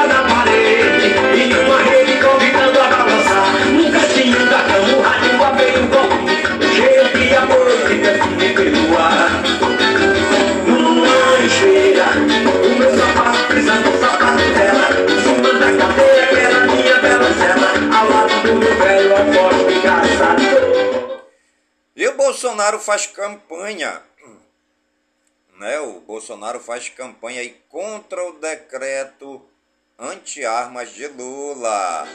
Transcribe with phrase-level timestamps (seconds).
[22.86, 24.00] faz campanha,
[25.58, 25.80] né?
[25.80, 29.44] O Bolsonaro faz campanha aí contra o decreto
[29.98, 32.08] anti-armas de Lula.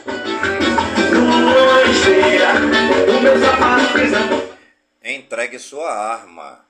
[5.03, 6.65] Entregue sua arma.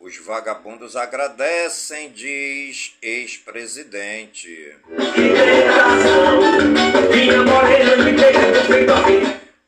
[0.00, 4.76] Os vagabundos agradecem, diz ex-presidente.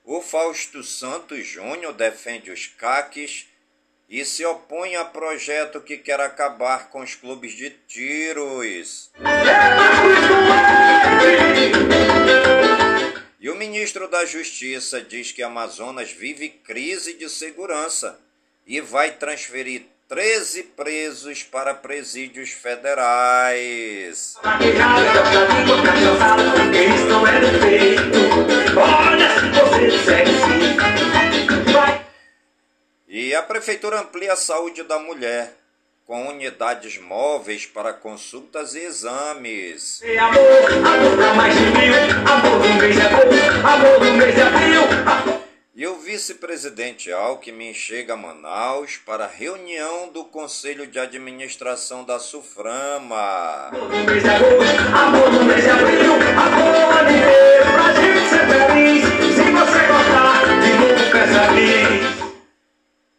[0.04, 3.47] O Fausto Santos Júnior defende os caques
[4.08, 9.10] e se opõe a projeto que quer acabar com os clubes de tiros.
[13.38, 18.18] E o ministro da Justiça diz que Amazonas vive crise de segurança
[18.66, 24.36] e vai transferir 13 presos para presídios federais.
[28.74, 30.28] Olha se você.
[33.10, 35.54] E a prefeitura amplia a saúde da mulher
[36.04, 40.02] com unidades móveis para consultas e exames.
[40.18, 40.42] Amor,
[42.98, 43.22] é bom,
[43.64, 44.42] amor do mês é.
[44.42, 45.38] Amor
[45.74, 52.18] E o vice-presidente Alckmin chega a Manaus para a reunião do Conselho de Administração da
[52.18, 53.70] Suframa.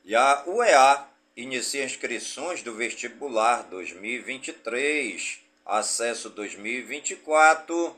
[0.10, 1.06] E a UEA
[1.38, 7.96] inicia inscrições do vestibular 2023, acesso 2024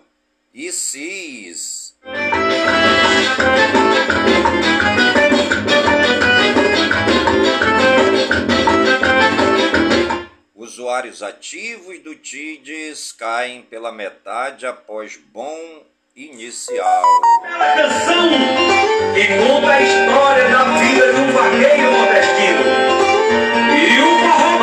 [0.53, 1.97] e CIS.
[10.53, 15.85] Usuários ativos do TIDES caem pela metade após bom
[16.25, 17.03] inicial.
[17.41, 18.29] Bela canção
[19.15, 22.61] que conta a história da vida de um vaqueiro nordestino.
[23.75, 24.57] E o forró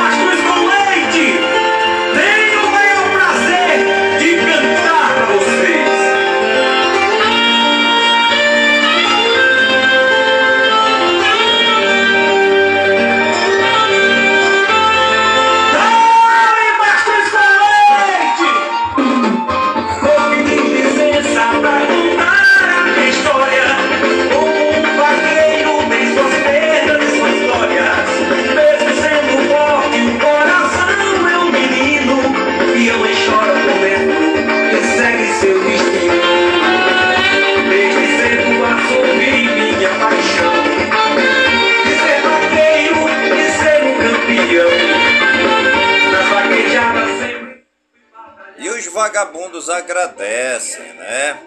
[49.18, 51.40] vagabundos agradecem, né?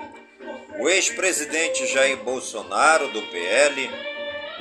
[0.77, 3.89] O ex-presidente Jair Bolsonaro, do PL,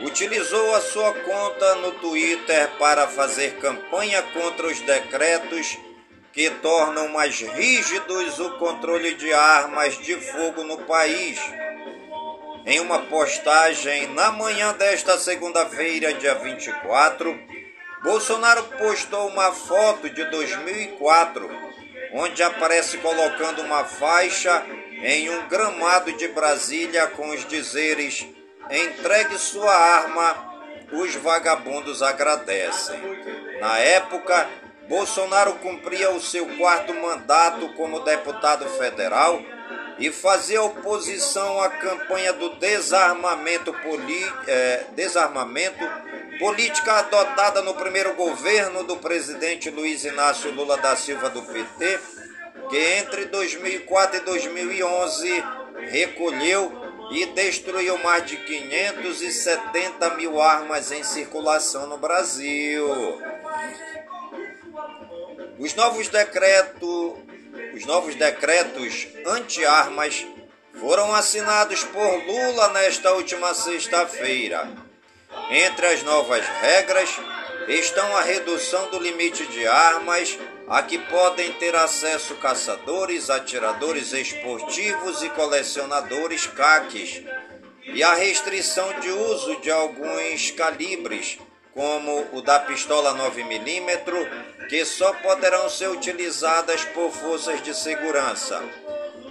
[0.05, 5.77] utilizou a sua conta no Twitter para fazer campanha contra os decretos
[6.33, 11.37] que tornam mais rígidos o controle de armas de fogo no país.
[12.65, 17.37] Em uma postagem na manhã desta segunda-feira, dia 24,
[18.05, 21.70] Bolsonaro postou uma foto de 2004,
[22.13, 24.65] onde aparece colocando uma faixa
[25.03, 28.27] em um gramado de Brasília com os dizeres:
[28.71, 30.51] Entregue sua arma,
[30.93, 33.01] os vagabundos agradecem.
[33.61, 34.49] Na época,
[34.89, 39.41] Bolsonaro cumpria o seu quarto mandato como deputado federal
[40.01, 45.87] e fazia oposição à campanha do desarmamento, poli, é, desarmamento
[46.39, 52.01] política adotada no primeiro governo do presidente Luiz Inácio Lula da Silva do PT,
[52.71, 55.45] que entre 2004 e 2011
[55.91, 56.73] recolheu
[57.11, 62.89] e destruiu mais de 570 mil armas em circulação no Brasil.
[65.59, 67.19] Os novos decretos,
[67.75, 70.27] os novos decretos anti-armas
[70.79, 74.69] foram assinados por Lula nesta última sexta-feira.
[75.51, 77.11] Entre as novas regras
[77.69, 80.39] estão a redução do limite de armas
[80.69, 87.23] a que podem ter acesso caçadores, atiradores esportivos e colecionadores caques,
[87.83, 91.39] e a restrição de uso de alguns calibres
[91.75, 98.63] como o da pistola 9mm, que só poderão ser utilizadas por forças de segurança.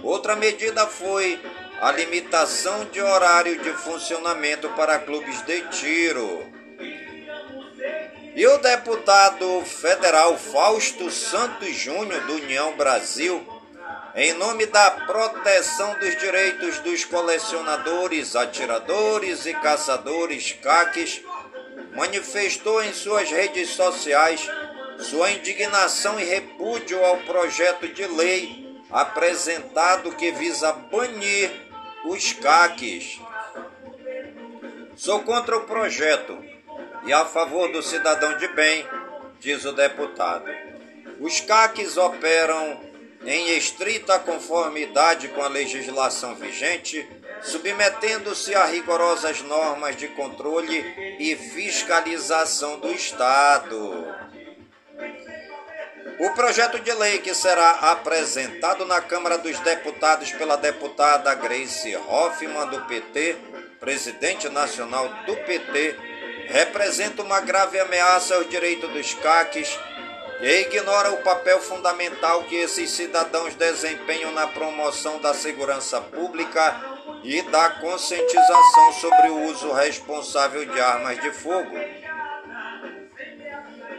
[0.02, 1.40] Outra medida foi
[1.80, 6.44] a limitação de horário de funcionamento para clubes de tiro.
[8.34, 13.44] E o deputado federal Fausto Santos Júnior, do União Brasil,
[14.14, 21.22] em nome da proteção dos direitos dos colecionadores, atiradores e caçadores caques,
[21.94, 24.48] manifestou em suas redes sociais
[25.02, 31.50] sua indignação e repúdio ao projeto de lei apresentado que visa banir
[32.04, 33.20] os caques.
[34.96, 36.36] Sou contra o projeto
[37.04, 38.86] e a favor do cidadão de bem,
[39.38, 40.50] diz o deputado.
[41.18, 42.89] Os caques operam
[43.24, 47.06] em estrita conformidade com a legislação vigente
[47.42, 50.78] submetendo-se a rigorosas normas de controle
[51.18, 54.06] e fiscalização do Estado.
[56.18, 62.68] O projeto de lei que será apresentado na Câmara dos Deputados pela deputada Grace Hoffmann,
[62.68, 63.36] do PT,
[63.78, 65.96] presidente nacional do PT,
[66.48, 69.78] representa uma grave ameaça aos direitos dos CACs
[70.40, 76.80] e ignora o papel fundamental que esses cidadãos desempenham na promoção da segurança pública
[77.22, 81.76] e da conscientização sobre o uso responsável de armas de fogo.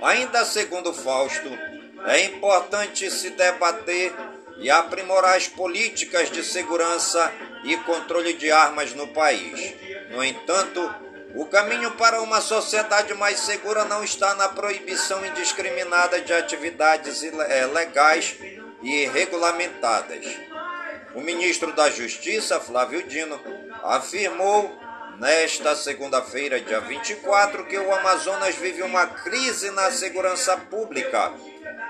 [0.02, 1.50] Ainda segundo Fausto,
[2.08, 4.12] é importante se debater
[4.58, 7.32] e aprimorar as políticas de segurança
[7.64, 9.76] e controle de armas no país.
[10.10, 10.94] No entanto,
[11.36, 17.66] o caminho para uma sociedade mais segura não está na proibição indiscriminada de atividades eh,
[17.68, 18.36] legais
[18.82, 20.26] e regulamentadas
[21.14, 23.40] o ministro da Justiça, Flávio Dino,
[23.84, 24.80] afirmou
[25.20, 31.34] nesta segunda-feira, dia 24, que o Amazonas vive uma crise na segurança pública.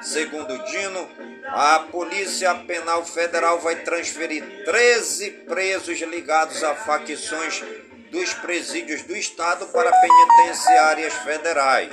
[0.01, 1.07] Segundo Dino,
[1.45, 7.63] a Polícia Penal Federal vai transferir 13 presos ligados a facções
[8.11, 11.91] dos presídios do Estado para penitenciárias federais.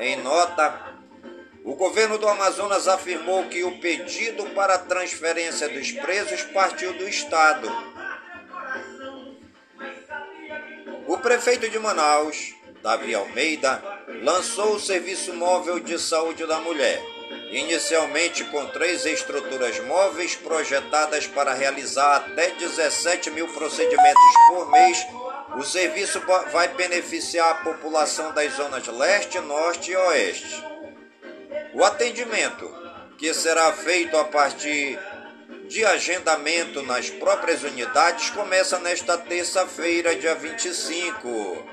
[0.00, 0.90] Em nota,
[1.64, 7.70] o governo do Amazonas afirmou que o pedido para transferência dos presos partiu do Estado.
[11.06, 13.82] O prefeito de Manaus, Davi Almeida,
[14.22, 17.00] lançou o Serviço Móvel de Saúde da Mulher,
[17.50, 25.06] inicialmente com três estruturas móveis projetadas para realizar até 17 mil procedimentos por mês.
[25.56, 26.20] O serviço
[26.52, 30.64] vai beneficiar a população das zonas leste, norte e oeste.
[31.74, 32.72] O atendimento,
[33.18, 34.98] que será feito a partir
[35.68, 41.66] de agendamento nas próprias unidades, começa nesta terça-feira, dia 25.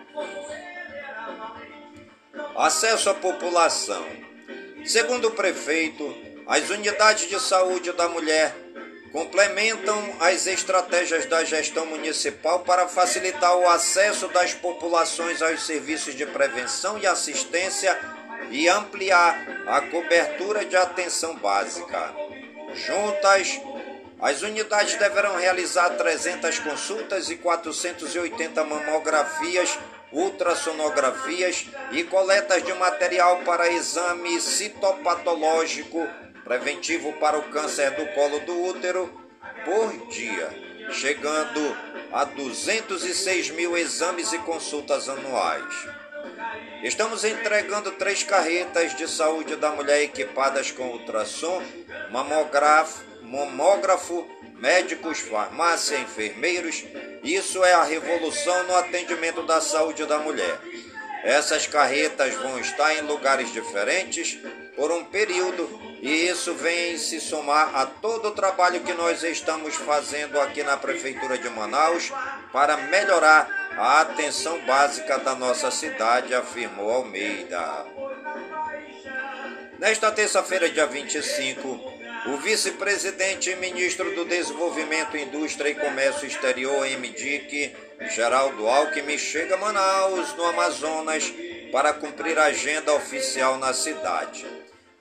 [2.56, 4.06] Acesso à população.
[4.86, 6.16] Segundo o prefeito,
[6.48, 8.56] as unidades de saúde da mulher
[9.12, 16.26] complementam as estratégias da gestão municipal para facilitar o acesso das populações aos serviços de
[16.26, 17.98] prevenção e assistência
[18.50, 22.14] e ampliar a cobertura de atenção básica.
[22.74, 23.60] Juntas,
[24.20, 29.78] as unidades deverão realizar 300 consultas e 480 mamografias,
[30.12, 36.08] ultrassonografias e coletas de material para exame citopatológico
[36.48, 39.13] preventivo para o câncer do colo do útero
[39.66, 40.50] por dia,
[40.92, 41.77] chegando
[42.12, 45.88] a 206 mil exames e consultas anuais.
[46.82, 51.62] Estamos entregando três carretas de saúde da mulher equipadas com ultrassom,
[52.12, 56.86] mamógrafo, mamógrafo, médicos, farmácia, enfermeiros.
[57.24, 60.60] Isso é a revolução no atendimento da saúde da mulher.
[61.24, 64.39] Essas carretas vão estar em lugares diferentes
[64.75, 69.75] por um período e isso vem se somar a todo o trabalho que nós estamos
[69.75, 72.12] fazendo aqui na Prefeitura de Manaus
[72.51, 77.86] para melhorar a atenção básica da nossa cidade, afirmou Almeida.
[79.80, 81.68] Nesta terça-feira, dia 25,
[82.27, 87.75] o vice-presidente e ministro do Desenvolvimento, Indústria e Comércio Exterior, MDIC,
[88.16, 91.32] Geraldo Alckmin, chega a Manaus, no Amazonas,
[91.72, 94.46] para cumprir a agenda oficial na cidade.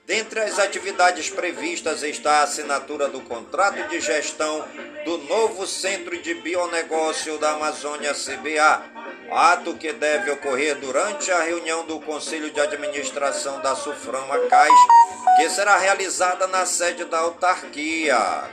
[0.07, 4.65] Dentre as atividades previstas está a assinatura do contrato de gestão
[5.03, 8.85] do novo Centro de Bionegócio da Amazônia CBA,
[9.29, 14.79] ato que deve ocorrer durante a reunião do Conselho de Administração da Suframa CAIS,
[15.35, 18.45] que será realizada na sede da autarquia.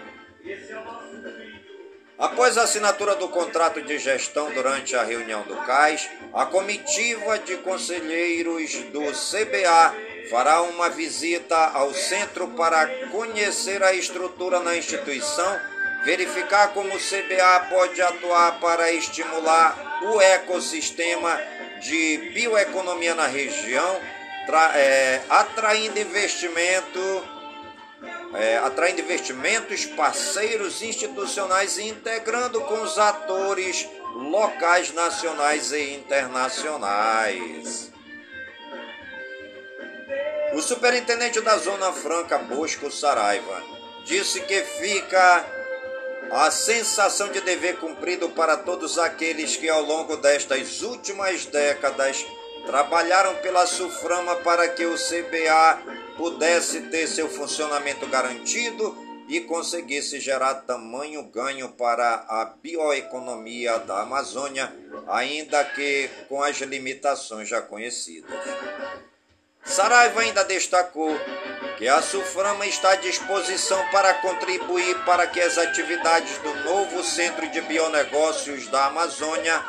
[2.19, 7.59] Após a assinatura do contrato de gestão durante a reunião do CAIS, a comitiva de
[7.59, 15.61] conselheiros do CBA fará uma visita ao centro para conhecer a estrutura na instituição,
[16.05, 21.41] verificar como o CBA pode atuar para estimular o ecossistema
[21.81, 24.01] de bioeconomia na região,
[24.75, 27.35] é, atraindo investimento
[28.35, 37.94] é, atraindo investimentos, parceiros institucionais e integrando com os atores locais, nacionais e internacionais.
[40.55, 43.61] O superintendente da Zona Franca, Bosco Saraiva,
[44.05, 45.45] disse que fica
[46.31, 52.25] a sensação de dever cumprido para todos aqueles que, ao longo destas últimas décadas,
[52.67, 58.97] trabalharam pela Suframa para que o CBA pudesse ter seu funcionamento garantido
[59.29, 64.73] e conseguisse gerar tamanho ganho para a bioeconomia da Amazônia,
[65.09, 68.39] ainda que com as limitações já conhecidas.
[69.65, 71.19] Saraiva ainda destacou
[71.77, 77.49] que a Suframa está à disposição para contribuir para que as atividades do novo Centro
[77.49, 79.61] de Bionegócios da Amazônia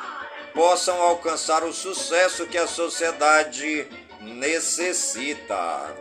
[0.54, 3.88] possam alcançar o sucesso que a sociedade
[4.22, 5.96] necessita.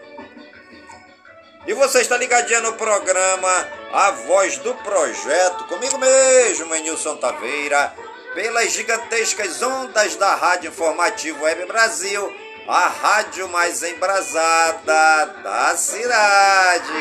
[1.67, 7.95] E você está ligadinha no programa A Voz do Projeto, comigo mesmo, Nilson Taveira,
[8.35, 16.93] pelas gigantescas ondas da Rádio Informativo Web Brasil, a rádio mais embrasada da cidade.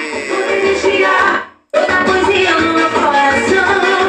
[1.72, 4.03] Toda poesia no meu coração,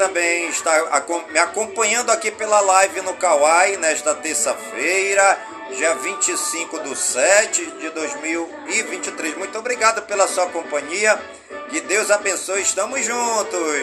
[0.00, 0.72] também está
[1.30, 5.38] me acompanhando aqui pela live no Kawai nesta terça-feira,
[5.76, 9.36] dia 25 do 7 de 2023.
[9.36, 11.20] Muito obrigado pela sua companhia.
[11.68, 12.62] Que Deus abençoe.
[12.62, 13.60] Estamos juntos.
[13.60, 13.80] Oh,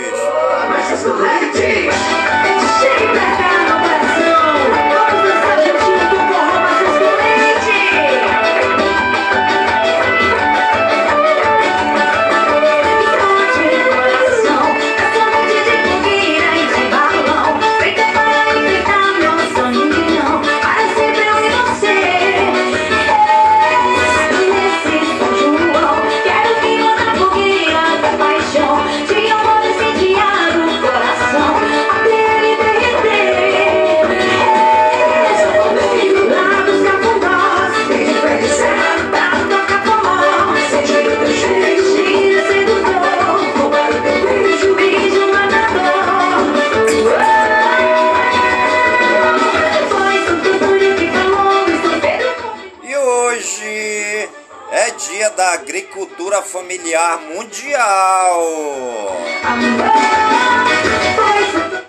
[56.18, 58.42] agricultura familiar mundial.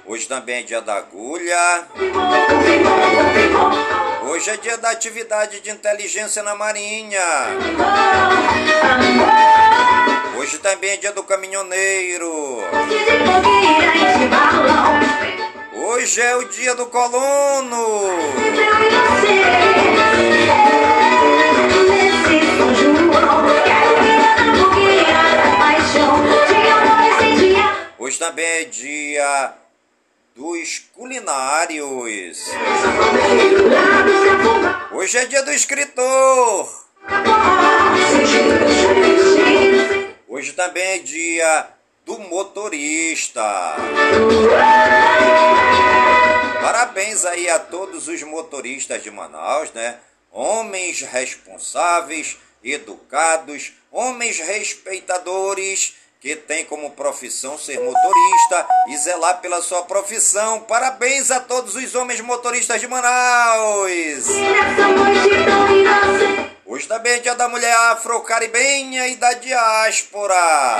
[0.06, 1.86] Hoje também é dia da agulha.
[4.28, 7.24] Hoje é dia da atividade de inteligência na marinha.
[10.36, 12.62] Hoje também é dia do caminhoneiro.
[15.74, 18.10] Hoje é o dia do colono.
[28.08, 29.52] Hoje também é dia
[30.34, 32.42] dos culinários.
[34.92, 36.86] Hoje é dia do escritor.
[40.26, 41.68] Hoje também é dia
[42.06, 43.76] do motorista.
[46.62, 49.98] Parabéns aí a todos os motoristas de Manaus, né?
[50.32, 59.84] Homens responsáveis, educados, homens respeitadores que tem como profissão ser motorista e zelar pela sua
[59.84, 60.58] profissão.
[60.60, 64.26] Parabéns a todos os homens motoristas de Manaus!
[66.66, 70.76] Hoje também é dia da mulher afro-caribenha e da diáspora.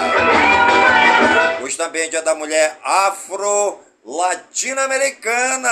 [1.63, 5.71] Hoje também é dia da mulher afro-latino-americana.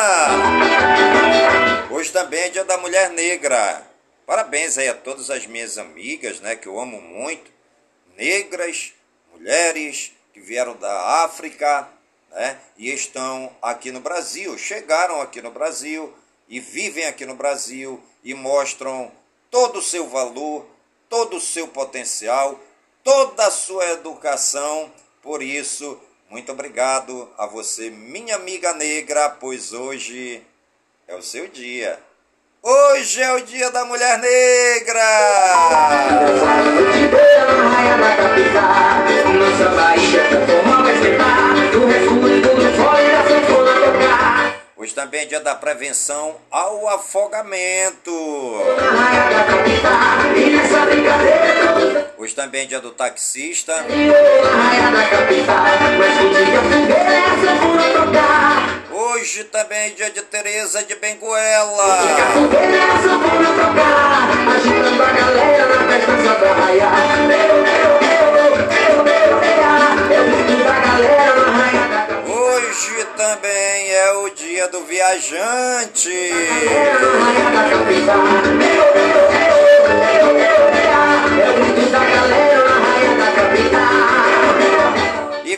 [1.91, 3.83] Hoje também é dia da mulher negra.
[4.25, 7.49] Parabéns aí a todas as minhas amigas, né, que eu amo muito,
[8.17, 8.93] negras,
[9.37, 11.89] mulheres que vieram da África
[12.31, 16.13] né, e estão aqui no Brasil, chegaram aqui no Brasil
[16.49, 19.13] e vivem aqui no Brasil e mostram
[19.51, 20.67] todo o seu valor,
[21.09, 22.59] todo o seu potencial,
[23.05, 24.91] toda a sua educação.
[25.23, 30.43] Por isso, muito obrigado a você, minha amiga negra, pois hoje
[31.07, 32.01] é o seu dia.
[32.69, 35.01] Hoje é o dia da mulher negra!
[44.77, 48.11] Hoje também é dia da prevenção ao afogamento.
[52.19, 53.75] Hoje também é dia do taxista.
[59.09, 62.01] Hoje também é dia de Tereza de Benguela.
[64.57, 66.89] Agitando a galera na festa da raia.
[72.29, 76.11] Hoje também é o dia do viajante.
[82.11, 82.56] E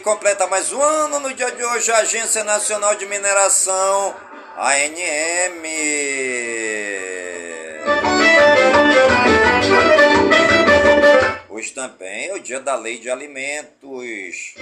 [0.08, 4.16] completa mais um ano no dia de hoje a Agência Nacional de Mineração,
[4.56, 5.66] ANM.
[11.50, 14.54] Hoje também é o dia da Lei de Alimentos.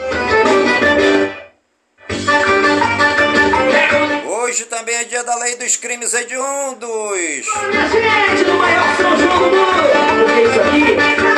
[4.27, 7.47] Hoje também é dia da lei dos crimes hediondos.
[7.47, 11.36] Gente, do maior São João do mundo,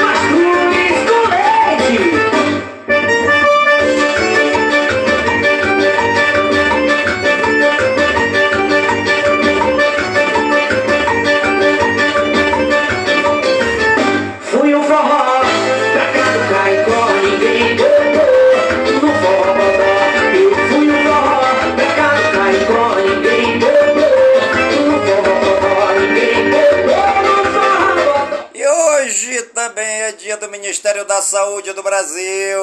[30.68, 32.60] Ministério da Saúde do Brasil.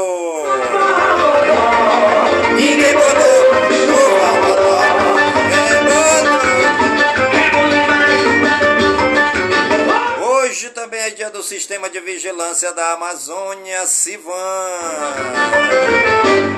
[10.22, 14.30] Hoje também é dia do Sistema de Vigilância da Amazônia, Sivan.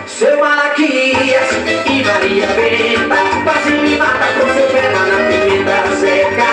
[0.05, 1.47] Seu Malaquias
[1.85, 6.43] e Maria Benta, quase me mata com seu pé na pimenta, seca,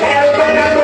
[0.00, 0.83] é o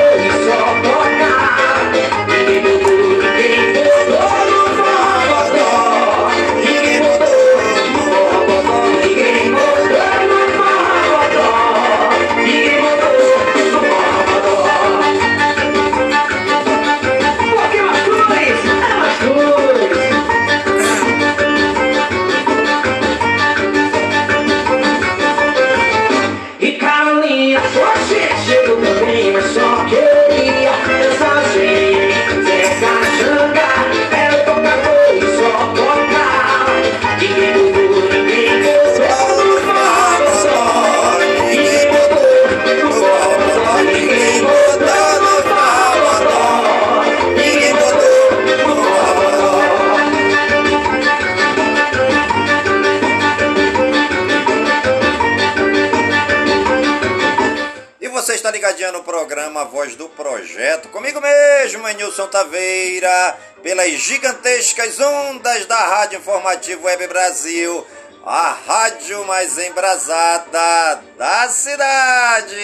[65.30, 67.86] ondas da Rádio Informativo Web Brasil,
[68.26, 72.56] a rádio mais embrasada da cidade.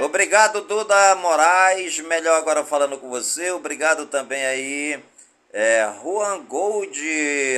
[0.00, 2.00] Obrigado, Duda Moraes.
[2.00, 3.50] Melhor agora falando com você.
[3.50, 5.11] Obrigado também aí.
[5.54, 6.98] É, Juan Gold,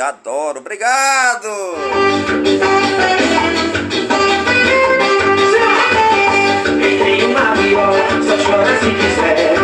[0.00, 0.58] adoro.
[0.58, 1.48] Obrigado!
[6.74, 9.63] Entrei uma viola, só chora se quiser.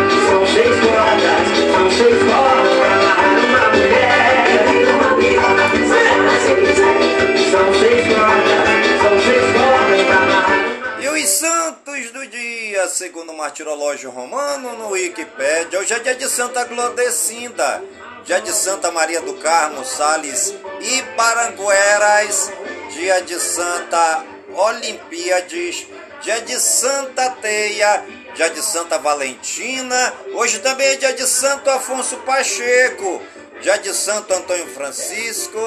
[12.81, 17.83] Dia, segundo o martirológio romano no Wikipédia, hoje é dia de Santa Glodecinda
[18.23, 22.51] dia de Santa Maria do Carmo, Sales e Parangueras,
[22.91, 25.87] dia de Santa Olimpíades,
[26.21, 32.17] dia de Santa Teia, dia de Santa Valentina, hoje também é dia de Santo Afonso
[32.17, 33.21] Pacheco,
[33.61, 35.59] dia de Santo Antônio Francisco,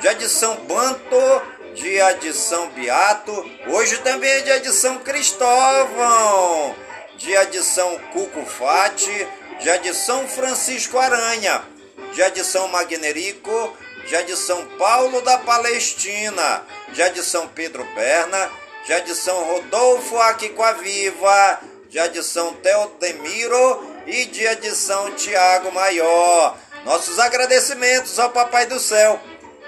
[0.00, 1.42] dia de São Banto,
[1.74, 6.74] dia de São Beato, hoje também é dia de São Cristóvão,
[7.16, 9.26] dia de São Cuco Fati,
[9.60, 11.62] dia de São Francisco Aranha,
[12.14, 18.50] já de São Magnerico, já de São Paulo da Palestina, já de São Pedro Berna,
[18.86, 26.56] já de São Rodolfo Aquicoaviva, já de São Teodemiro e dia de São Tiago Maior.
[26.84, 29.20] Nossos agradecimentos ao Papai do Céu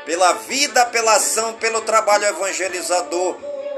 [0.04, 3.36] pela vida, pela ação, pelo trabalho evangelizador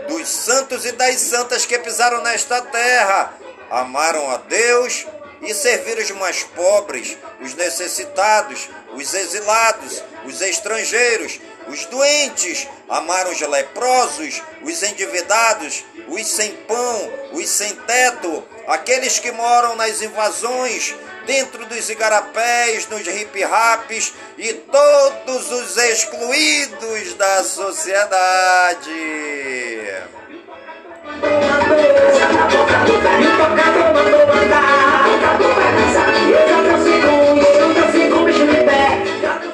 [0.08, 3.34] dos santos e das santas que pisaram nesta terra,
[3.70, 5.06] amaram a Deus
[5.42, 13.40] e servir os mais pobres, os necessitados, os exilados, os estrangeiros, os doentes, amar os
[13.40, 20.94] leprosos, os endividados, os sem pão, os sem teto, aqueles que moram nas invasões,
[21.27, 28.90] dentro dos igarapés, nos hip-raps e todos os excluídos da sociedade.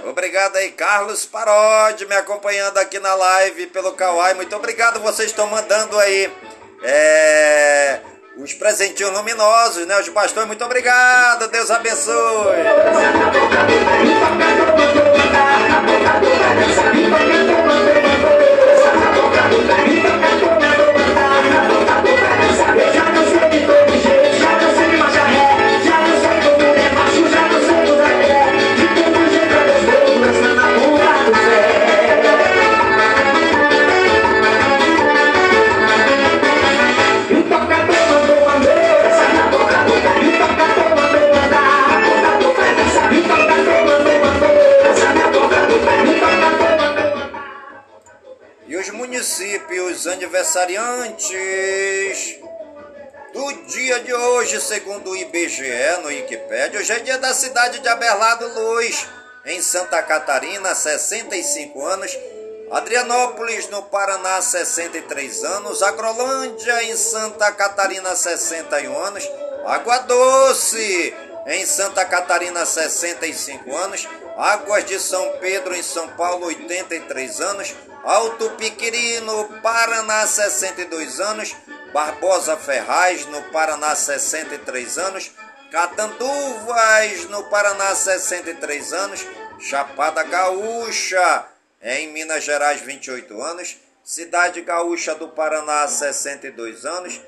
[0.07, 4.35] Obrigado aí, Carlos Parodi, me acompanhando aqui na live pelo Kawai.
[4.35, 6.31] Muito obrigado, vocês estão mandando aí
[6.83, 8.01] é,
[8.37, 9.99] os presentinhos luminosos, né?
[10.01, 12.57] Os bastões, muito obrigado, Deus abençoe.
[57.70, 59.06] Cidade de Aberlado Luz,
[59.44, 62.18] em Santa Catarina, 65 anos.
[62.70, 65.83] Adrianópolis, no Paraná, 63 anos.
[65.83, 69.28] Agrolândia, em Santa Catarina, 61 anos.
[69.66, 71.14] Água Doce,
[71.46, 74.09] em Santa Catarina, 65 anos.
[74.37, 77.74] Águas de São Pedro, em São Paulo, 83 anos.
[78.02, 81.54] Alto Piquiri, no Paraná, 62 anos.
[81.92, 85.30] Barbosa Ferraz, no Paraná, 63 anos.
[85.70, 89.26] Catanduvas, no Paraná, 63 anos.
[89.61, 91.46] Chapada Gaúcha,
[91.80, 93.76] em Minas Gerais, 28 anos.
[94.02, 97.20] Cidade Gaúcha do Paraná, 62 anos.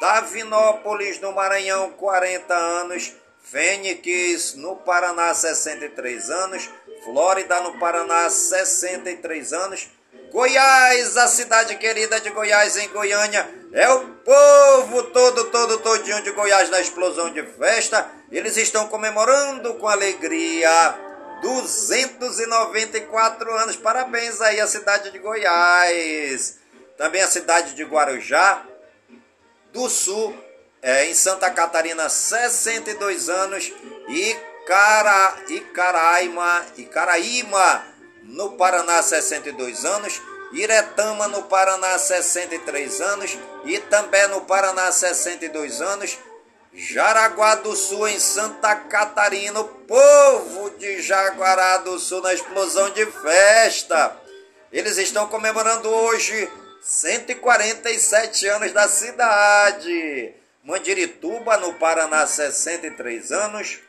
[0.00, 3.12] Davinópolis, no Maranhão, 40 anos.
[3.42, 6.70] Fênix, no Paraná, 63 anos.
[7.04, 9.88] Flórida, no Paraná, 63 anos.
[10.32, 13.59] Goiás, a cidade querida de Goiás, em Goiânia.
[13.72, 18.10] É o povo todo, todo, todinho de Goiás na explosão de festa.
[18.30, 20.98] Eles estão comemorando com alegria
[21.40, 23.76] 294 anos.
[23.76, 26.58] Parabéns aí à cidade de Goiás.
[26.96, 28.64] Também a cidade de Guarujá
[29.72, 30.36] do Sul,
[30.82, 33.72] é, em Santa Catarina, 62 anos.
[34.08, 34.36] E
[34.70, 37.84] Cara, Icaraima, Icaraíma,
[38.22, 40.22] no Paraná, 62 anos.
[40.52, 43.38] Iretama, no Paraná, 63 anos.
[43.64, 46.18] Itambé, no Paraná, 62 anos.
[46.72, 53.04] Jaraguá do Sul, em Santa Catarina, o povo de Jaguará do Sul na explosão de
[53.06, 54.16] festa.
[54.72, 56.48] Eles estão comemorando hoje
[56.80, 60.32] 147 anos da cidade.
[60.62, 63.80] Mandirituba, no Paraná, 63 anos.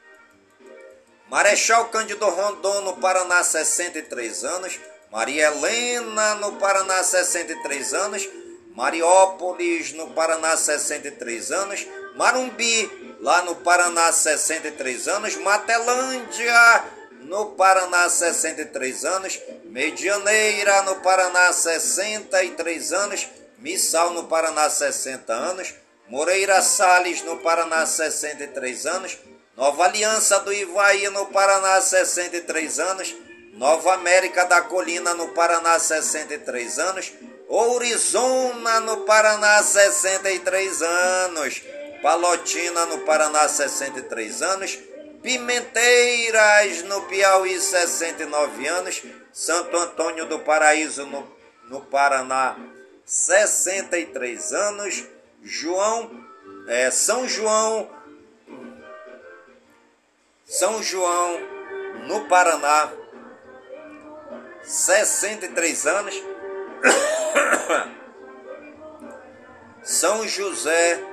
[1.30, 4.80] Marechal Cândido Rondon, no Paraná, 63 anos.
[5.12, 8.30] Maria Helena, no Paraná, 63 anos.
[8.74, 11.86] Mariópolis, no Paraná, 63 anos.
[12.16, 15.36] Marumbi, lá no Paraná, 63 anos.
[15.36, 16.86] Matelândia,
[17.24, 19.38] no Paraná, 63 anos.
[19.66, 23.28] Medianeira, no Paraná, 63 anos.
[23.58, 25.74] Missal, no Paraná, 60 anos.
[26.08, 29.18] Moreira Salles, no Paraná, 63 anos.
[29.58, 33.14] Nova Aliança do Ivaí, no Paraná, 63 anos.
[33.54, 37.14] Nova América da Colina, no Paraná, 63 anos.
[37.48, 41.62] Ourizona, no Paraná, 63 anos.
[42.02, 44.80] Palotina, no Paraná, 63 anos.
[45.22, 49.04] Pimenteiras, no Piauí, 69 anos.
[49.34, 51.28] Santo Antônio do Paraíso, no,
[51.70, 52.58] no Paraná,
[53.06, 55.04] 63 anos.
[55.44, 56.24] João,
[56.68, 57.90] é, São João,
[60.46, 61.40] São João,
[62.08, 62.92] no Paraná,
[64.64, 66.16] 63 anos.
[69.84, 71.04] São José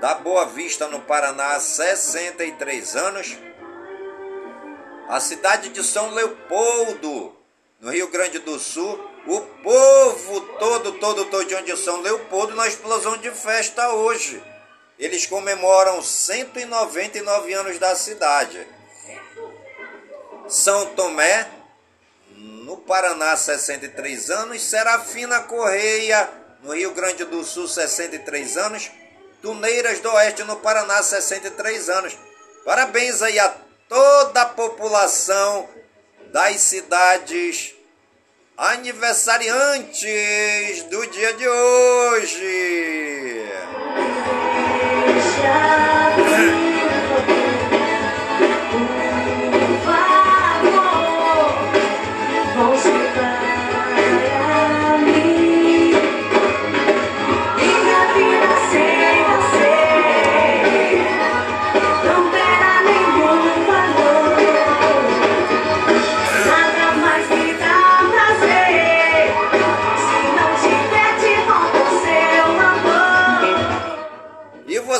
[0.00, 3.36] da Boa Vista, no Paraná, 63 anos.
[5.08, 7.36] A cidade de São Leopoldo,
[7.80, 13.16] no Rio Grande do Sul, o povo todo, todo, todo de São Leopoldo na explosão
[13.18, 14.42] de festa hoje.
[14.98, 18.66] Eles comemoram 199 anos da cidade.
[20.48, 21.48] São Tomé,
[22.86, 24.62] Paraná, 63 anos.
[24.62, 26.30] Serafina Correia,
[26.62, 28.90] no Rio Grande do Sul, 63 anos.
[29.42, 32.16] Tuneiras do Oeste, no Paraná, 63 anos.
[32.64, 33.54] Parabéns aí a
[33.88, 35.68] toda a população
[36.32, 37.74] das cidades
[38.56, 43.46] aniversariantes do dia de hoje.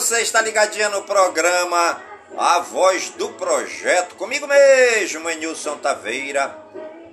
[0.07, 2.01] Você está ligadinha no programa
[2.38, 6.57] A Voz do Projeto, comigo mesmo, Enilson Taveira,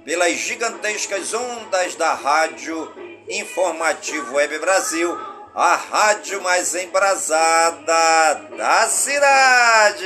[0.06, 2.94] pelas gigantescas ondas da Rádio
[3.28, 5.20] Informativo Web Brasil,
[5.56, 10.06] a rádio mais embrasada da cidade.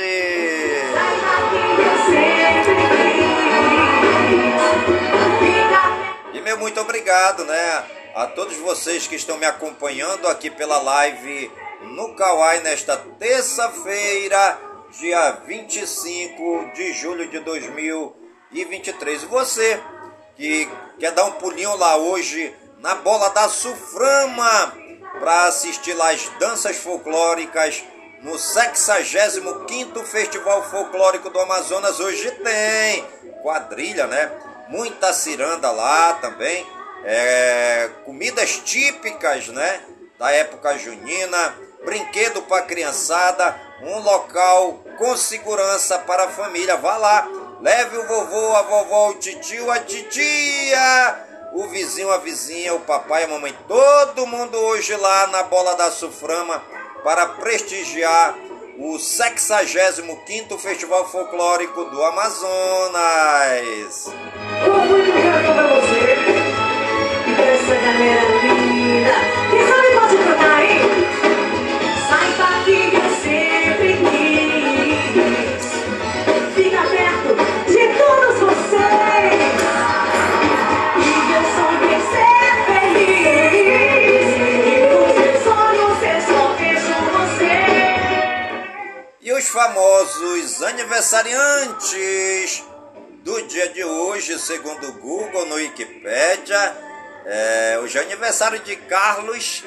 [6.32, 11.52] E meu muito obrigado, né, a todos vocês que estão me acompanhando aqui pela live
[11.80, 14.58] no Kauai nesta terça-feira,
[14.98, 19.24] dia 25 de julho de 2023.
[19.24, 19.80] Você
[20.36, 24.72] que quer dar um pulinho lá hoje na bola da Suframa
[25.18, 27.84] para assistir lá as danças folclóricas
[28.22, 33.04] no 65º Festival Folclórico do Amazonas hoje tem
[33.42, 34.30] quadrilha, né?
[34.68, 36.66] Muita ciranda lá também,
[37.04, 39.80] é, comidas típicas, né?
[40.18, 41.54] Da época junina,
[41.88, 46.76] brinquedo para criançada, um local com segurança para a família.
[46.76, 47.26] Vá lá,
[47.62, 51.24] leve o vovô, a vovó, o tio, a titia,
[51.54, 55.90] o vizinho, a vizinha, o papai, a mamãe, todo mundo hoje lá na Bola da
[55.90, 56.62] Suframa
[57.02, 58.36] para prestigiar
[58.76, 64.12] o 65º Festival Folclórico do Amazonas.
[64.66, 66.16] muito obrigado pra você
[67.26, 68.37] e pra essa galera
[89.58, 92.62] famosos aniversariantes
[93.24, 96.76] do dia de hoje, segundo o Google, no Wikipedia,
[97.26, 99.64] é, hoje é aniversário de Carlos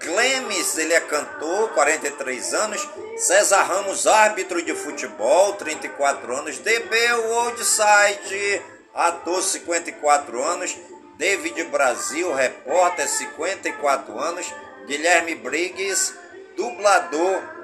[0.00, 2.88] Clemes, ele é cantor, 43 anos.
[3.18, 6.58] César Ramos, árbitro de futebol, 34 anos.
[6.58, 8.60] DB Oldside,
[8.92, 10.76] ator, 54 anos.
[11.16, 14.52] David Brasil, repórter, 54 anos.
[14.88, 16.14] Guilherme Briggs,
[16.56, 17.59] dublador,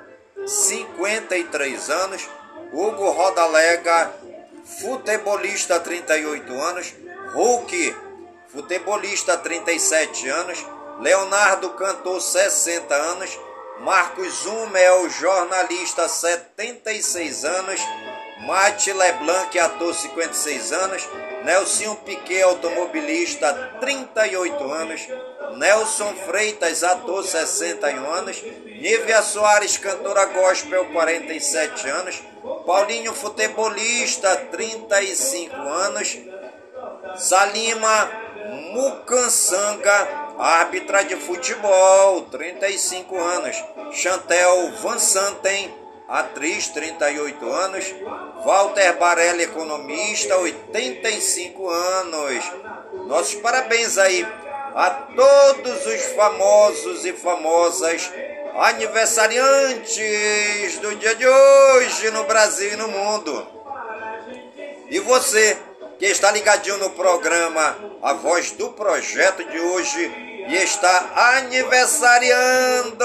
[0.46, 2.28] 53 anos.
[2.72, 4.12] Hugo Rodalega,
[4.80, 6.94] futebolista, 38 anos.
[7.34, 7.72] Hulk,
[8.48, 10.64] futebolista, 37 anos.
[11.00, 13.38] Leonardo, cantor, 60 anos.
[13.80, 17.80] Marcos Zumel, jornalista, 76 anos.
[18.40, 21.08] Mate Leblanc, ator, 56 anos.
[21.44, 25.08] Nelson Piquet, automobilista, 38 anos.
[25.56, 28.42] Nelson Freitas, ator, 61 anos.
[28.42, 32.22] Nívia Soares, cantora gospel, 47 anos.
[32.66, 36.18] Paulinho, futebolista, 35 anos.
[37.16, 38.10] Salima
[38.72, 43.56] Mucansanga, árbitra de futebol, 35 anos.
[43.92, 47.94] Chantel Van Santen, atriz, 38 anos.
[48.44, 52.44] Walter Barelli, economista, 85 anos.
[53.06, 54.26] Nossos parabéns aí
[54.74, 58.10] a todos os famosos e famosas
[58.58, 63.46] aniversariantes do dia de hoje no Brasil e no mundo.
[64.88, 65.58] E você
[65.98, 70.12] que está ligadinho no programa A Voz do Projeto de hoje
[70.48, 73.04] e está aniversariando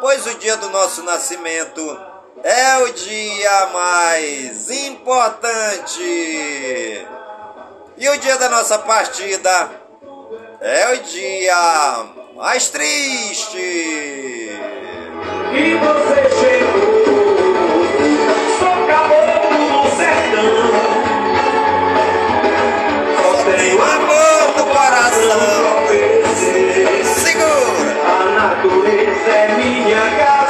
[0.00, 2.00] pois o dia do nosso nascimento
[2.42, 6.02] é o dia mais importante.
[7.96, 9.70] E o dia da nossa partida
[10.60, 13.56] é o dia mais triste.
[15.56, 17.04] E você chegou,
[18.58, 20.56] sou caboclo do sertão.
[23.22, 26.13] Só tenho amor no coração.
[28.44, 28.54] Segura!
[28.54, 30.43] A natureza é minha casa,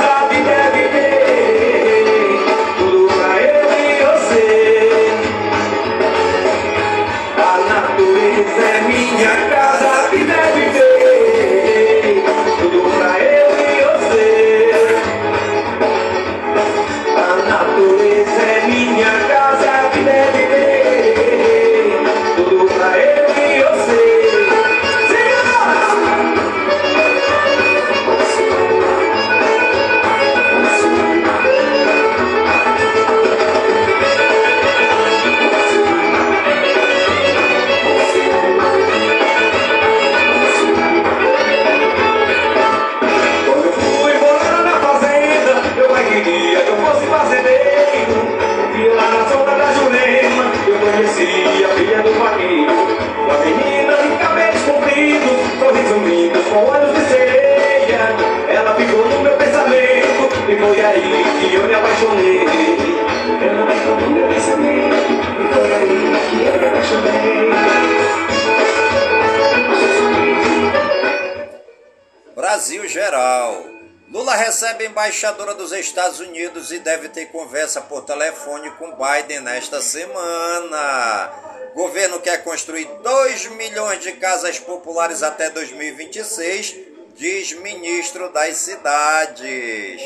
[75.15, 81.33] embaixadora dos Estados Unidos e deve ter conversa por telefone com Biden nesta semana.
[81.73, 86.75] Governo quer construir 2 milhões de casas populares até 2026,
[87.15, 90.03] diz ministro das Cidades.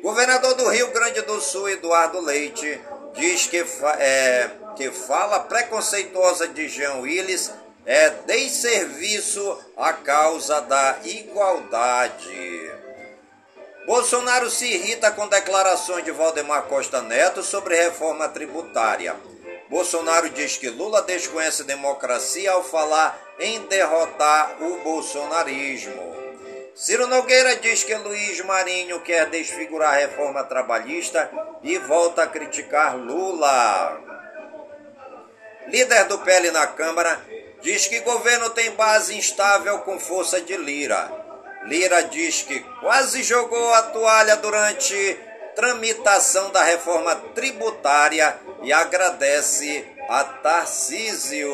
[0.00, 2.80] Governador do Rio Grande do Sul, Eduardo Leite,
[3.14, 3.66] diz que,
[3.98, 7.50] é, que fala preconceituosa de Jean Willis
[7.84, 12.81] é desserviço à causa da igualdade.
[13.86, 19.16] Bolsonaro se irrita com declarações de Valdemar Costa Neto sobre reforma tributária.
[19.68, 26.14] Bolsonaro diz que Lula desconhece democracia ao falar em derrotar o bolsonarismo.
[26.74, 31.30] Ciro Nogueira diz que Luiz Marinho quer desfigurar a reforma trabalhista
[31.62, 34.00] e volta a criticar Lula.
[35.66, 37.20] Líder do PL na Câmara
[37.60, 41.21] diz que governo tem base instável com força de Lira.
[41.64, 45.18] Lira diz que quase jogou a toalha durante
[45.54, 51.50] tramitação da reforma tributária e agradece a Tarcísio.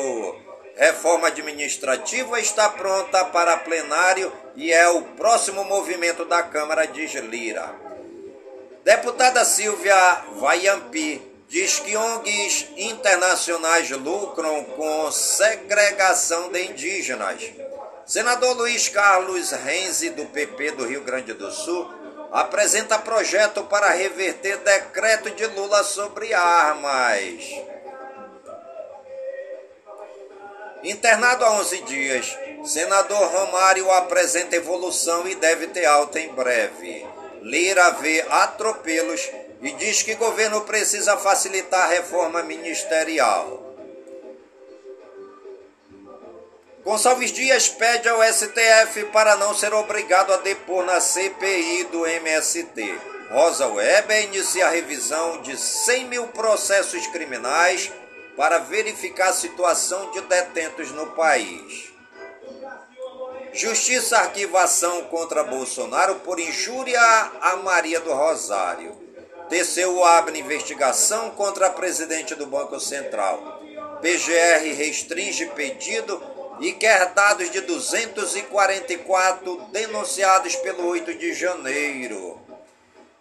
[0.75, 7.69] Reforma administrativa está pronta para plenário e é o próximo movimento da Câmara, diz Lira.
[8.83, 17.68] Deputada Silvia Vaiampi diz que ONGs internacionais lucram com segregação de indígenas.
[18.09, 21.87] Senador Luiz Carlos Renzi, do PP do Rio Grande do Sul,
[22.31, 27.43] apresenta projeto para reverter decreto de Lula sobre armas.
[30.83, 32.35] Internado há 11 dias,
[32.65, 37.05] senador Romário apresenta evolução e deve ter alta em breve.
[37.43, 39.29] Lira vê atropelos
[39.61, 43.68] e diz que governo precisa facilitar a reforma ministerial.
[46.83, 52.99] Gonçalves Dias pede ao STF para não ser obrigado a depor na CPI do MST.
[53.31, 57.91] Rosa Weber inicia a revisão de 100 mil processos criminais
[58.35, 61.89] para verificar a situação de detentos no país.
[63.51, 67.01] Justiça arquiva ação contra Bolsonaro por injúria
[67.41, 68.97] a Maria do Rosário.
[69.49, 73.59] TCU abre investigação contra a presidente do Banco Central.
[74.01, 76.73] PGR restringe pedido e
[77.49, 82.39] de 244 denunciados pelo 8 de janeiro.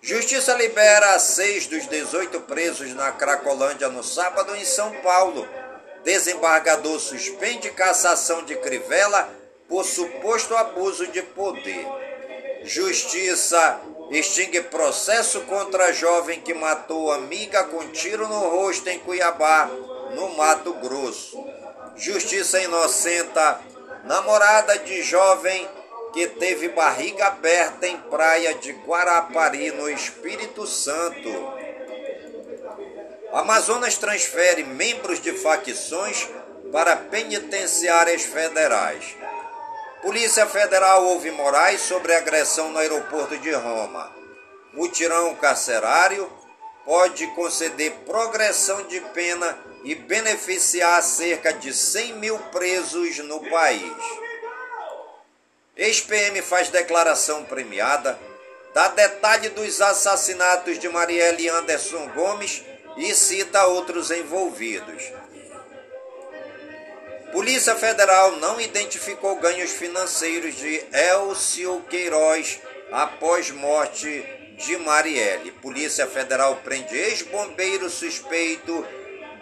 [0.01, 5.47] Justiça libera seis dos 18 presos na Cracolândia no sábado em São Paulo.
[6.05, 9.29] Desembargador suspende cassação de Crivella
[9.69, 11.87] por suposto abuso de poder.
[12.65, 13.81] Justiça
[14.11, 19.67] extingue processo contra jovem que matou amiga com tiro no rosto em Cuiabá,
[20.15, 21.58] no Mato Grosso.
[21.99, 23.61] Justiça inocenta
[24.05, 25.69] namorada de jovem
[26.13, 31.29] que teve barriga aberta em praia de Guarapari, no Espírito Santo.
[33.33, 36.29] Amazonas transfere membros de facções
[36.71, 39.17] para penitenciárias federais.
[40.01, 44.15] Polícia Federal ouve Moraes sobre agressão no aeroporto de Roma.
[44.73, 46.31] Mutirão carcerário
[46.85, 53.93] pode conceder progressão de pena e beneficiar cerca de 100 mil presos no país.
[55.77, 58.19] Ex-PM faz declaração premiada,
[58.75, 62.63] dá detalhe dos assassinatos de Marielle Anderson Gomes
[62.97, 65.13] e cita outros envolvidos.
[67.33, 72.59] Polícia Federal não identificou ganhos financeiros de Elcio Queiroz
[72.91, 74.25] após morte
[74.57, 75.53] de Marielle.
[75.53, 78.85] Polícia Federal prende ex-bombeiro suspeito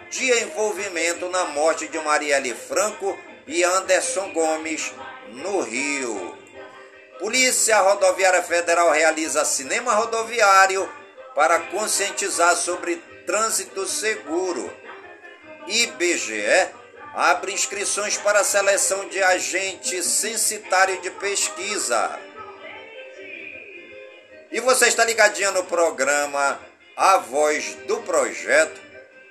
[0.09, 4.91] de envolvimento na morte de Marielle Franco e Anderson Gomes
[5.31, 6.37] no Rio.
[7.19, 10.87] Polícia Rodoviária Federal realiza cinema rodoviário
[11.33, 14.71] para conscientizar sobre trânsito seguro.
[15.67, 16.69] IBGE
[17.13, 22.19] abre inscrições para seleção de agente censitário de pesquisa.
[24.51, 26.59] E você está ligadinho no programa
[26.95, 28.79] A Voz do Projeto,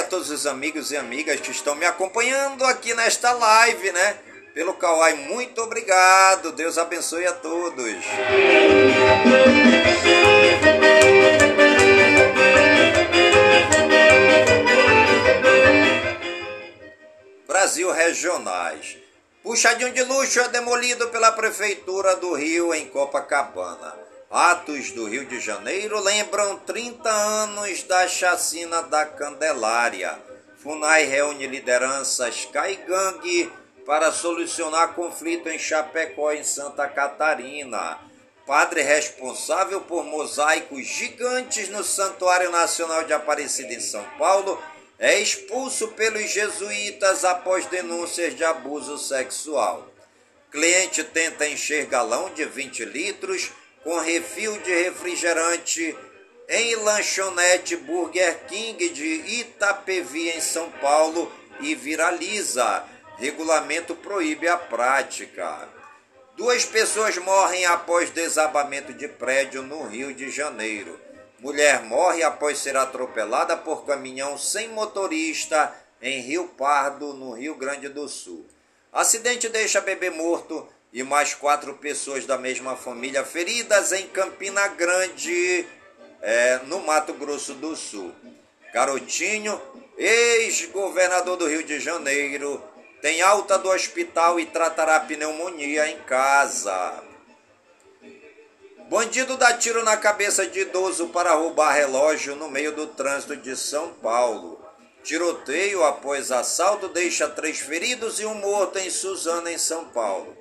[0.00, 4.18] A todos os amigos e amigas que estão me acompanhando aqui nesta live, né?
[4.54, 5.14] pelo Kawai.
[5.14, 6.52] Muito obrigado.
[6.52, 7.96] Deus abençoe a todos.
[17.46, 18.98] Brasil Regionais.
[19.42, 24.09] Puxadinho de luxo é demolido pela Prefeitura do Rio em Copacabana.
[24.30, 30.16] Atos do Rio de Janeiro lembram 30 anos da chacina da Candelária.
[30.62, 33.50] FUNAI reúne lideranças Caigangue
[33.84, 37.98] para solucionar conflito em Chapecó, em Santa Catarina.
[38.46, 44.62] Padre responsável por mosaicos gigantes no Santuário Nacional de Aparecida em São Paulo
[44.96, 49.88] é expulso pelos jesuítas após denúncias de abuso sexual.
[50.52, 53.50] Cliente tenta encher galão de 20 litros
[53.82, 55.96] com refil de refrigerante
[56.48, 62.84] em lanchonete Burger King de Itapevi, em São Paulo, e viraliza.
[63.18, 65.68] Regulamento proíbe a prática.
[66.36, 70.98] Duas pessoas morrem após desabamento de prédio no Rio de Janeiro.
[71.38, 77.88] Mulher morre após ser atropelada por caminhão sem motorista em Rio Pardo, no Rio Grande
[77.88, 78.46] do Sul.
[78.92, 85.66] Acidente deixa bebê morto e mais quatro pessoas da mesma família feridas em Campina Grande,
[86.20, 88.12] é, no Mato Grosso do Sul.
[88.72, 89.60] Garotinho,
[89.96, 92.62] ex-governador do Rio de Janeiro,
[93.00, 97.02] tem alta do hospital e tratará pneumonia em casa.
[98.88, 103.56] Bandido dá tiro na cabeça de idoso para roubar relógio no meio do trânsito de
[103.56, 104.60] São Paulo.
[105.04, 110.36] Tiroteio após assalto deixa três feridos e um morto em Suzana, em São Paulo.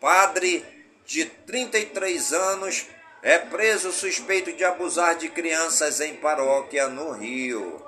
[0.00, 0.64] Padre
[1.04, 2.86] de 33 anos
[3.20, 7.84] é preso suspeito de abusar de crianças em paróquia no Rio.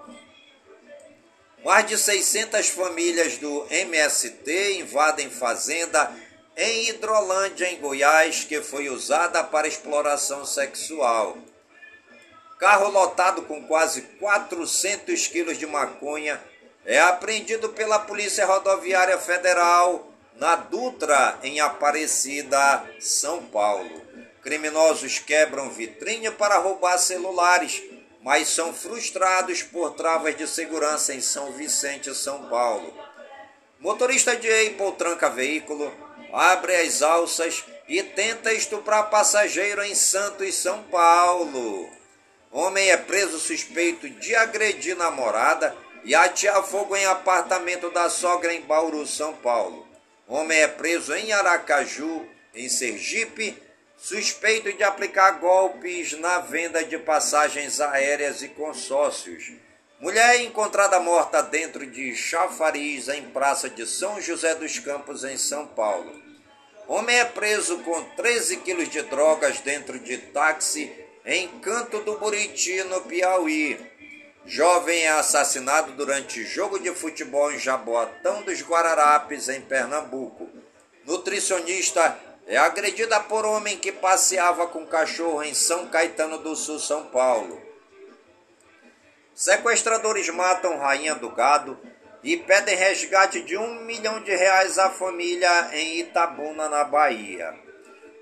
[1.64, 6.12] Mais de 600 famílias do MST invadem fazenda
[6.56, 11.38] em Hidrolândia, em Goiás, que foi usada para exploração sexual.
[12.58, 16.42] Carro lotado com quase 400 quilos de maconha
[16.84, 20.09] é apreendido pela Polícia Rodoviária Federal
[20.40, 24.02] na Dutra, em Aparecida, São Paulo.
[24.42, 27.82] Criminosos quebram vitrine para roubar celulares
[28.22, 32.92] mas são frustrados por travas de segurança em São Vicente, São Paulo.
[33.78, 35.92] Motorista de Apple tranca veículo,
[36.32, 41.88] abre as alças e tenta estuprar passageiro em Santos, São Paulo.
[42.52, 45.74] Homem é preso suspeito de agredir namorada
[46.04, 49.89] e atear fogo em apartamento da sogra em Bauru, São Paulo.
[50.30, 52.24] Homem é preso em Aracaju,
[52.54, 53.60] em Sergipe,
[53.96, 59.50] suspeito de aplicar golpes na venda de passagens aéreas e consórcios.
[59.98, 65.66] Mulher encontrada morta dentro de chafariz em Praça de São José dos Campos, em São
[65.66, 66.22] Paulo.
[66.86, 70.92] Homem é preso com 13 quilos de drogas dentro de táxi
[71.26, 73.89] em Canto do Buriti, no Piauí.
[74.46, 80.48] Jovem é assassinado durante jogo de futebol em Jaboatão dos Guararapes, em Pernambuco.
[81.04, 87.06] Nutricionista é agredida por homem que passeava com cachorro em São Caetano do Sul, São
[87.06, 87.60] Paulo.
[89.34, 91.78] Sequestradores matam rainha do gado
[92.22, 97.54] e pedem resgate de um milhão de reais à família em Itabuna, na Bahia.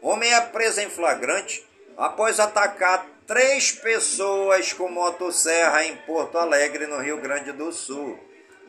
[0.03, 1.67] Homem é preso em flagrante
[1.97, 8.19] após atacar três pessoas com motosserra em Porto Alegre, no Rio Grande do Sul.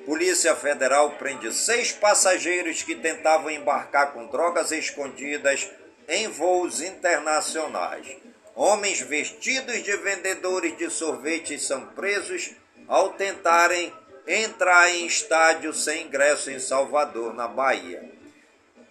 [0.06, 5.70] Polícia Federal prende seis passageiros que tentavam embarcar com drogas escondidas
[6.10, 8.06] em voos internacionais.
[8.54, 12.52] Homens vestidos de vendedores de sorvetes são presos
[12.86, 13.94] ao tentarem
[14.28, 18.12] entrar em estádio sem ingresso em Salvador, na Bahia.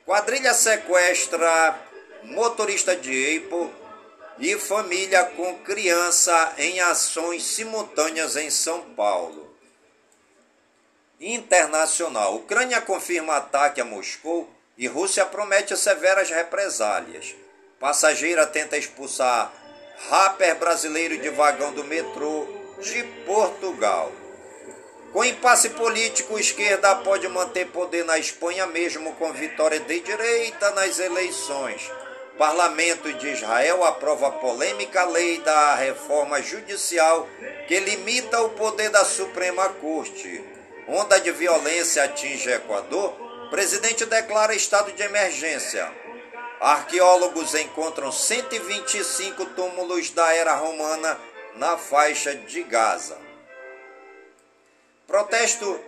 [0.07, 1.79] Quadrilha sequestra
[2.23, 3.88] motorista de Apple
[4.41, 9.49] e família com criança em ações simultâneas em São Paulo
[11.21, 12.37] internacional.
[12.37, 17.35] Ucrânia confirma ataque a Moscou e Rússia promete severas represálias.
[17.81, 19.53] Passageira tenta expulsar
[20.09, 22.47] rapper brasileiro de vagão do metrô
[22.81, 24.13] de Portugal.
[25.13, 30.99] Com impasse político, esquerda pode manter poder na Espanha mesmo com vitória de direita nas
[30.99, 31.91] eleições.
[32.39, 37.29] Parlamento de Israel aprova polêmica lei da reforma judicial
[37.67, 40.45] que limita o poder da Suprema Corte.
[40.87, 43.13] Onda de violência atinge Equador.
[43.51, 45.93] Presidente declara estado de emergência.
[46.61, 51.19] Arqueólogos encontram 125 túmulos da era romana
[51.57, 53.19] na faixa de Gaza.
[55.09, 55.81] Protesto,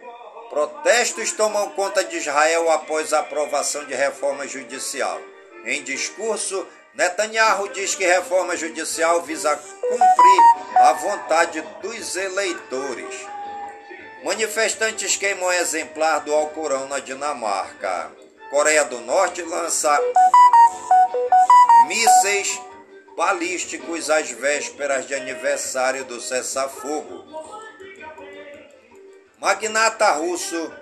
[0.49, 5.21] protestos tomam conta de Israel após a aprovação de reforma judicial.
[5.65, 10.43] Em discurso, Netanyahu diz que reforma judicial visa cumprir
[10.77, 13.15] a vontade dos eleitores.
[14.25, 18.11] Manifestantes queimam exemplar do Alcorão na Dinamarca.
[18.51, 19.99] Coreia do Norte lança
[21.87, 22.61] mísseis
[23.17, 27.25] balísticos às vésperas de aniversário do cessar-fogo.
[29.39, 30.73] Magnata russo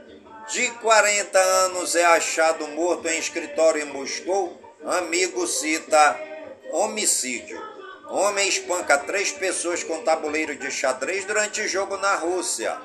[0.48, 4.57] de 40 anos é achado morto em escritório em Moscou.
[4.84, 6.18] Amigo cita
[6.70, 7.60] homicídio.
[8.08, 12.78] Homem espanca três pessoas com tabuleiro de xadrez durante jogo na Rússia.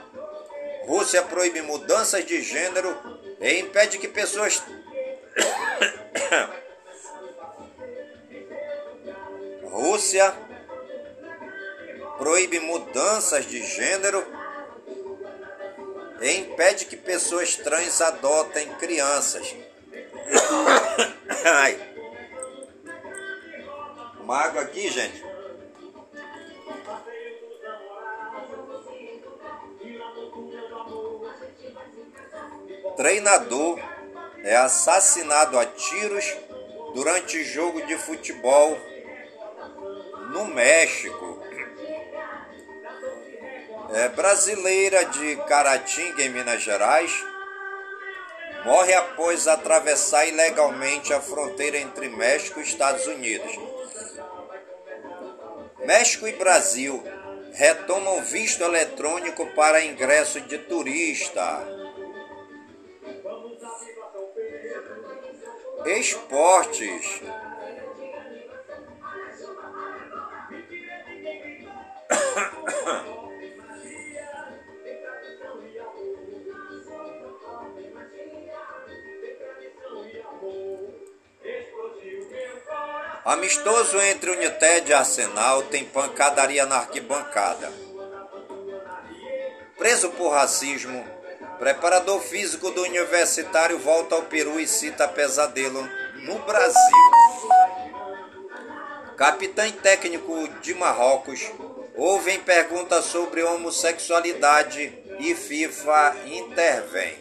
[0.86, 2.98] Rússia proíbe mudanças de gênero
[3.40, 4.62] e impede que pessoas.
[9.64, 10.34] Rússia
[12.18, 14.26] proíbe mudanças de gênero
[16.22, 19.56] e impede que pessoas trans adotem crianças.
[21.46, 21.80] Ai.
[24.20, 25.24] Uma água aqui, gente.
[32.96, 33.80] Treinador
[34.44, 36.26] é assassinado a tiros
[36.94, 38.78] durante jogo de futebol
[40.32, 41.42] no México.
[43.94, 47.12] É brasileira de Caratinga, em Minas Gerais,
[48.66, 53.52] morre após atravessar ilegalmente a fronteira entre México e Estados Unidos.
[55.80, 57.04] México e Brasil
[57.54, 61.62] retomam visto eletrônico para ingresso de turista.
[65.86, 67.22] Esportes.
[83.26, 87.72] Amistoso entre United e Arsenal tem pancadaria na arquibancada.
[89.78, 91.08] Preso por racismo,
[91.58, 97.12] preparador físico do universitário volta ao Peru e cita pesadelo no Brasil.
[99.16, 101.50] Capitão técnico de Marrocos
[101.96, 107.18] ouvem perguntas sobre homossexualidade e FIFA intervém.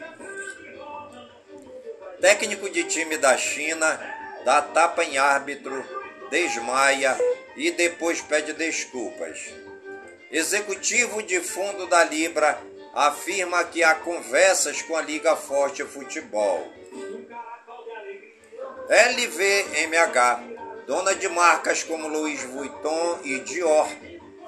[2.21, 5.85] Técnico de time da China dá tapa em árbitro,
[6.31, 7.17] desmaia
[7.57, 9.53] e depois pede desculpas.
[10.31, 12.59] Executivo de fundo da Libra
[12.95, 16.73] afirma que há conversas com a Liga Forte Futebol.
[18.89, 23.89] LVMH, dona de marcas como Louis Vuitton e Dior,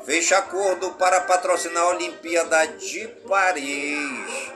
[0.04, 4.52] fecha acordo para patrocinar a Olimpíada de Paris.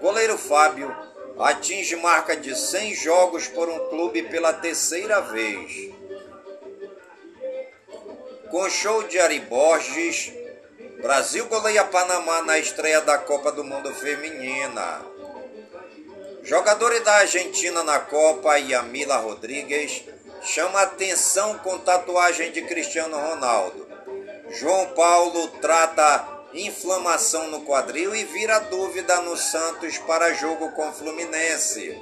[0.00, 1.07] Goleiro Fábio
[1.38, 5.90] atinge marca de 100 jogos por um clube pela terceira vez.
[8.50, 10.32] Com show de Ari Borges,
[11.00, 15.02] Brasil goleia Panamá na estreia da Copa do Mundo Feminina.
[16.42, 20.02] Jogadores da Argentina na Copa, Yamila Rodrigues,
[20.42, 23.86] chama atenção com tatuagem de Cristiano Ronaldo.
[24.50, 32.00] João Paulo trata inflamação no quadril e vira dúvida no Santos para jogo com Fluminense.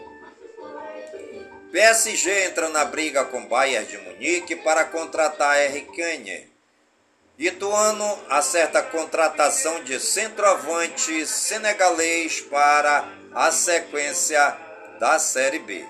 [1.73, 5.83] PSG entra na briga com Bayern de Munique para contratar R.
[5.97, 6.49] Kane.
[7.39, 14.57] Ituano acerta a contratação de centroavante senegalês para a sequência
[14.99, 15.85] da Série B.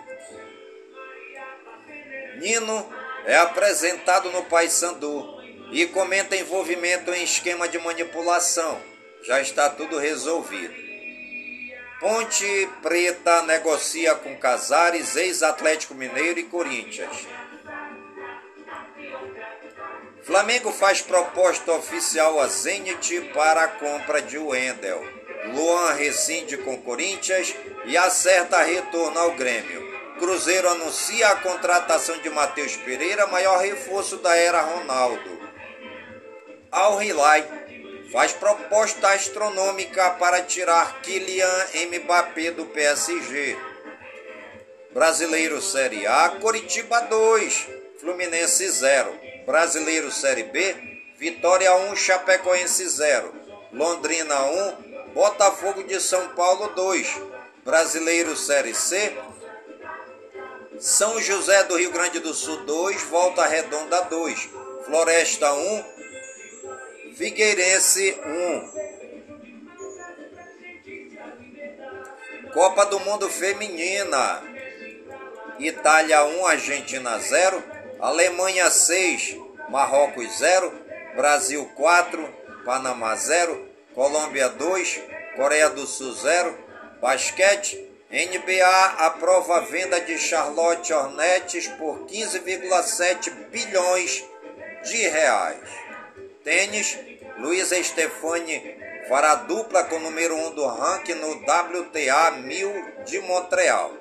[2.39, 2.93] Nino
[3.25, 5.36] é apresentado no Paysandu
[5.71, 8.81] e comenta envolvimento em esquema de manipulação.
[9.23, 10.75] Já está tudo resolvido.
[11.99, 17.27] Ponte Preta negocia com Casares, ex-Atlético Mineiro e Corinthians.
[20.23, 25.03] Flamengo faz proposta oficial a Zenit para a compra de Wendel.
[25.55, 27.55] Luan rescinde com Corinthians
[27.85, 29.87] e acerta retorno ao Grêmio.
[30.19, 35.46] Cruzeiro anuncia a contratação de Matheus Pereira, maior reforço da era Ronaldo.
[36.77, 37.43] Al Hilal
[38.13, 41.49] faz proposta astronômica para tirar Kylian
[42.05, 43.57] Mbappé do PSG.
[44.93, 47.69] Brasileiro Série A, Coritiba 2,
[47.99, 49.11] Fluminense 0.
[49.47, 50.77] Brasileiro Série B,
[51.17, 53.33] Vitória 1, Chapecoense 0.
[53.73, 57.23] Londrina 1, Botafogo de São Paulo 2.
[57.65, 59.17] Brasileiro Série C,
[60.79, 64.51] São José do Rio Grande do Sul 2, Volta Redonda 2.
[64.85, 65.96] Floresta 1,
[67.17, 68.71] Figueirense 1.
[72.53, 74.43] Copa do Mundo Feminina.
[75.59, 77.65] Itália 1, Argentina 0.
[78.01, 79.35] Alemanha 6,
[79.71, 80.71] Marrocos 0.
[81.17, 82.35] Brasil 4,
[82.67, 83.67] Panamá 0.
[83.95, 85.01] Colômbia 2,
[85.37, 86.55] Coreia do Sul 0.
[87.01, 87.83] Basquete.
[88.11, 94.23] NBA aprova a venda de Charlotte Hornets por 15,7 bilhões
[94.85, 95.87] de reais.
[96.47, 96.97] Tênis,
[97.39, 98.77] Luísa Stefani
[99.09, 103.93] fará dupla com o número 1 um do ranking no WTA 1000 de Montreal.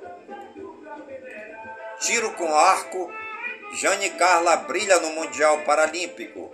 [1.99, 3.11] Tiro com arco,
[3.73, 6.53] Jane Carla brilha no Mundial Paralímpico.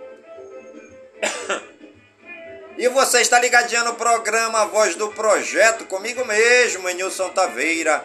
[2.78, 8.02] E você está ligadinho no programa Voz do Projeto comigo mesmo, Nilson Taveira,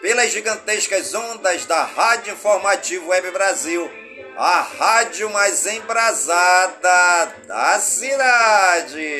[0.00, 3.99] pelas gigantescas ondas da Rádio Informativo Web Brasil
[4.42, 9.14] a rádio mais embrasada da cidade.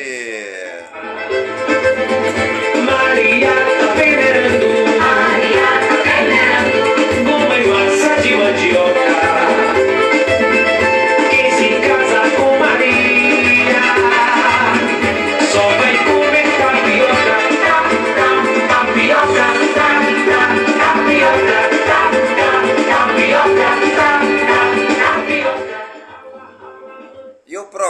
[2.83, 3.51] Maria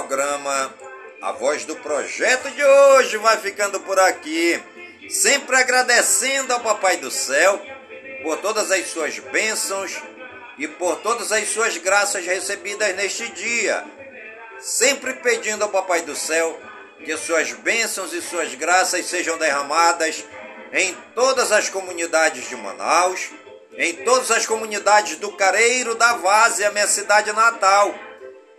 [0.01, 0.73] programa.
[1.21, 4.59] A Voz do Projeto de hoje vai ficando por aqui.
[5.09, 7.61] sempre agradecendo ao Papai do Céu
[8.23, 10.01] por todas as suas bênçãos
[10.57, 13.83] e por todas as suas graças recebidas neste dia,
[14.59, 16.59] sempre pedindo ao Papai do Céu
[17.03, 20.23] que suas bênçãos e suas graças sejam derramadas
[20.73, 23.29] em todas as comunidades de Manaus,
[23.77, 27.93] em todas as comunidades do Careiro, da Várzea, minha cidade natal,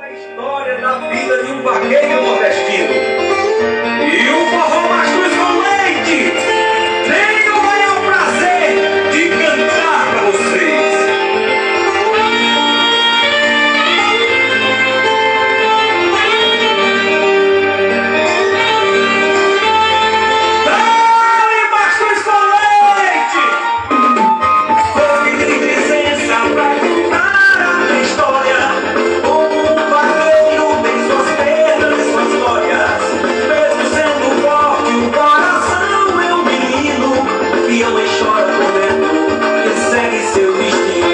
[0.00, 2.94] a história da vida de um vaqueiro nordestino
[4.02, 6.49] e o forró mais dos valentes.